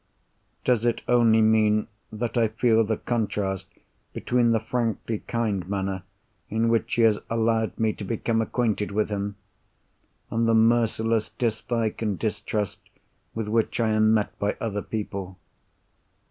Does 0.65 0.83
it 0.83 1.03
only 1.07 1.43
mean 1.43 1.87
that 2.11 2.35
I 2.35 2.47
feel 2.47 2.83
the 2.83 2.97
contrast 2.97 3.67
between 4.13 4.49
the 4.49 4.59
frankly 4.59 5.19
kind 5.27 5.69
manner 5.69 6.01
in 6.49 6.69
which 6.69 6.95
he 6.95 7.03
has 7.03 7.19
allowed 7.29 7.77
me 7.77 7.93
to 7.93 8.03
become 8.03 8.41
acquainted 8.41 8.89
with 8.89 9.11
him, 9.11 9.35
and 10.31 10.47
the 10.47 10.55
merciless 10.55 11.29
dislike 11.29 12.01
and 12.01 12.17
distrust 12.17 12.79
with 13.35 13.47
which 13.47 13.79
I 13.79 13.89
am 13.89 14.11
met 14.11 14.39
by 14.39 14.57
other 14.59 14.81
people? 14.81 15.37